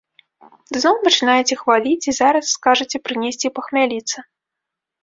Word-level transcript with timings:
Зноў 0.83 0.95
пачынаеце 1.03 1.59
хваліць 1.61 2.07
і 2.09 2.17
зараз 2.21 2.45
скажаце 2.57 2.97
прынесці 3.11 3.47
пахмяліцца. 3.61 4.17